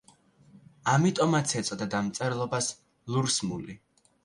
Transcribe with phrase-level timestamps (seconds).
[0.93, 2.73] ამიტომაც ეწოდება დამწერლობას
[3.17, 3.81] ლურსმული.